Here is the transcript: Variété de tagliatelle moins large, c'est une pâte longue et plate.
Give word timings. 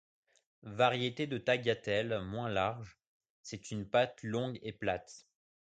Variété 0.63 1.27
de 1.27 1.37
tagliatelle 1.37 2.21
moins 2.23 2.49
large, 2.49 2.97
c'est 3.43 3.69
une 3.69 3.87
pâte 3.87 4.23
longue 4.23 4.57
et 4.63 4.71
plate. 4.73 5.27